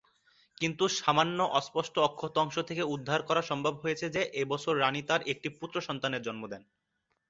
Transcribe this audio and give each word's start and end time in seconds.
কিন্তু 0.57 0.83
সামান্য 0.97 1.39
অস্পষ্ট 1.59 1.95
অক্ষত 1.99 2.35
অংশ 2.37 2.55
থেকে 2.69 2.83
উদ্ধার 2.95 3.21
করা 3.23 3.41
সম্ভব 3.41 3.73
হয়েছে 3.83 4.05
যে, 4.09 4.21
এই 4.33 4.47
বছর 4.51 4.73
তার 4.73 4.81
রাণী 4.83 5.01
একটি 5.27 5.47
পুত্রসন্তানের 5.59 6.25
জন্ম 6.27 6.43
দেন। 6.47 6.63